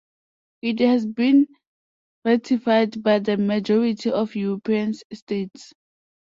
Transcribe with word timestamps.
It 0.63 0.79
has 0.79 1.05
been 1.05 1.45
ratified 2.25 3.03
by 3.03 3.19
the 3.19 3.37
majority 3.37 4.09
of 4.09 4.35
European 4.35 4.95
states. 5.13 5.75